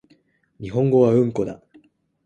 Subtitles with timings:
[0.59, 1.61] 日本語はうんこだ